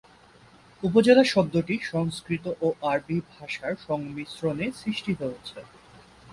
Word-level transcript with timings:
উপজেলা 0.83 1.23
শব্দটি 1.25 1.75
সংস্কৃত 1.91 2.45
ও 2.61 2.67
আরবি 2.91 3.17
ভাষার 3.31 3.73
সংমিশ্রণে 3.87 4.67
সৃষ্টি 4.81 5.11
হয়েছে। 5.19 5.57